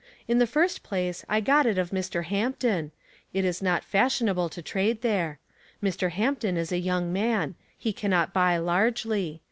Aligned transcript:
In 0.27 0.39
the 0.39 0.47
first 0.47 0.81
place, 0.81 1.23
I 1.29 1.41
got 1.41 1.67
it 1.67 1.77
of 1.77 1.91
Mr. 1.91 2.25
H^impton. 2.25 2.89
It 3.33 3.45
is 3.45 3.61
not 3.61 3.83
fashionable 3.83 4.49
to 4.49 4.61
trade 4.63 5.03
there. 5.03 5.39
Mr. 5.79 6.09
Hampton 6.09 6.57
is 6.57 6.71
a 6.71 6.79
young 6.79 7.13
man. 7.13 7.53
He 7.77 7.93
cannot 7.93 8.33
buy 8.33 8.57
largely. 8.57 9.39